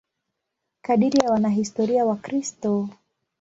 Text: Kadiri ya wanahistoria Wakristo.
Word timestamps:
Kadiri 0.81 1.17
ya 1.19 1.31
wanahistoria 1.31 2.05
Wakristo. 2.05 2.89